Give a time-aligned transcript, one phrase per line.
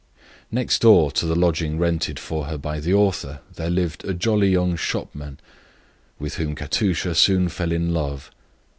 [0.49, 4.49] Next door to the lodging rented for her by the author there lived a jolly
[4.49, 5.39] young shopman,
[6.17, 8.31] with whom Katusha soon fell in love.